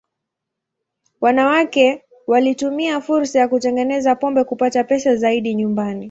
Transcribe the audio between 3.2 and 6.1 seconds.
ya kutengeneza pombe kupata pesa zaidi nyumbani.